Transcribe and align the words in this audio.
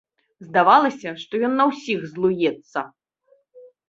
Здавалася, 0.45 1.09
што 1.23 1.41
ён 1.47 1.53
на 1.59 1.67
ўсіх 1.71 1.99
злуецца. 2.13 2.79